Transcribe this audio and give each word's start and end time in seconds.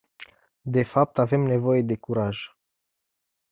De 0.65 0.83
fapt 0.83 1.17
avem 1.17 1.41
nevoie 1.45 1.81
de 1.81 1.95
curaj! 1.95 2.53